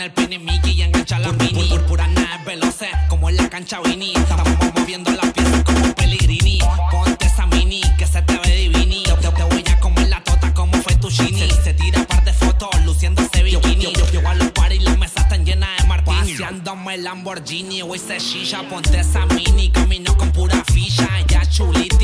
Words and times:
El 0.00 0.12
pene 0.12 0.38
Mickey 0.38 0.72
y 0.72 0.82
engancha 0.82 1.18
la 1.18 1.32
mini. 1.32 1.52
Pur, 1.54 1.68
pur, 1.68 1.86
purana 1.86 2.36
es 2.36 2.44
veloces 2.44 2.88
como 3.08 3.28
en 3.30 3.36
la 3.36 3.50
cancha 3.50 3.80
Vini. 3.80 4.12
Estamos 4.14 4.46
moviendo 4.76 5.10
las 5.10 5.32
piezas 5.32 5.64
como 5.64 5.92
Pellegrini. 5.94 6.60
Ponte 6.92 7.26
esa 7.26 7.46
mini 7.46 7.80
que 7.98 8.06
se 8.06 8.22
te 8.22 8.38
ve 8.38 8.56
divini. 8.56 9.02
Yo 9.04 9.16
te, 9.16 9.28
te 9.28 9.42
voy 9.42 9.64
a 9.68 9.80
comer 9.80 10.08
la 10.08 10.22
tota 10.22 10.54
como 10.54 10.72
fue 10.82 10.94
tu 10.96 11.10
chini. 11.10 11.40
Se, 11.50 11.62
se 11.62 11.74
tira 11.74 12.04
par 12.04 12.24
de 12.24 12.32
fotos 12.32 12.70
luciéndose 12.84 13.42
bikini. 13.42 13.86
Yo, 13.86 13.90
yo, 13.90 14.06
yo, 14.12 14.20
yo 14.20 14.28
a 14.28 14.34
los 14.34 14.52
paris 14.52 14.80
y 14.80 14.84
las 14.84 14.96
mesas 14.98 15.24
están 15.24 15.44
llenas 15.44 15.70
de 15.80 15.88
martini. 15.88 16.32
Paseándome 16.32 16.94
el 16.94 17.02
Lamborghini, 17.02 17.82
hoy 17.82 17.98
se 17.98 18.20
shisha. 18.20 18.62
Ponte 18.68 19.00
esa 19.00 19.26
mini, 19.26 19.70
camino 19.70 20.16
con 20.16 20.30
pura 20.30 20.62
ficha. 20.72 21.08
Ya 21.26 21.44
chulita 21.50 21.97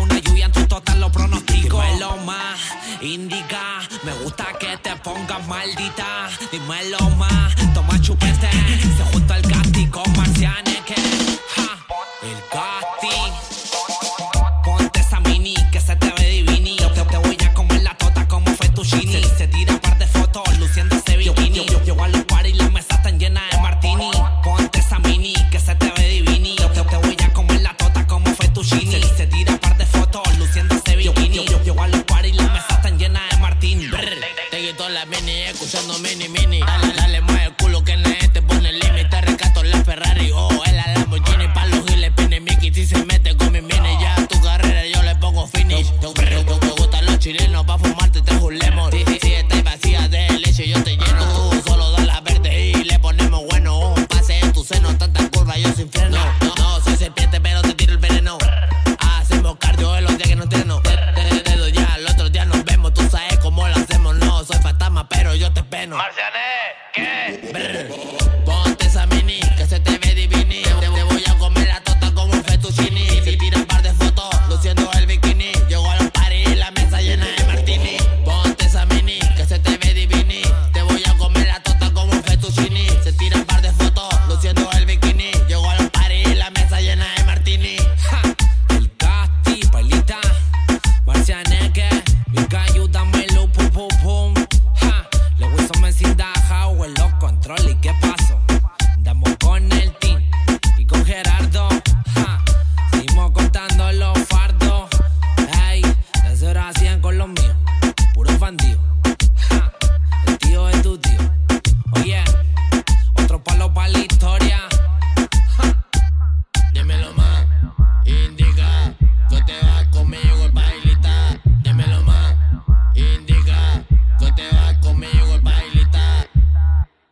una 0.00 0.18
lluvia 0.18 0.46
en 0.46 0.52
tu 0.52 0.66
total 0.66 1.00
lo 1.00 1.10
pronostico. 1.10 1.80
Dímelo 1.82 2.16
más, 2.18 2.58
indica, 3.00 3.80
me 4.04 4.12
gusta 4.22 4.46
que 4.58 4.76
te 4.78 4.96
pongas 4.96 5.46
maldita. 5.46 6.28
Dímelo 6.50 7.10
más, 7.16 7.54
toma 7.74 8.00
chupete, 8.00 8.50
se 8.96 9.04
junta 9.12 9.36
el 9.36 9.42
casti 9.48 9.86
con 9.86 10.04
que... 10.12 11.49
escuchando 35.50 35.98
mini 35.98 36.28
mini. 36.28 36.60
Dale, 36.60 36.92
dale, 36.94 37.20
mueve. 37.20 37.39
a 91.32 91.42
nigga. 91.44 91.88
You 92.32 92.46
you, 92.74 92.88
pum 93.52 93.70
control 97.18 97.80
que 97.80 97.92